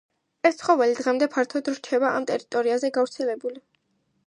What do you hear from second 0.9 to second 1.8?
დღემდე ფართოდ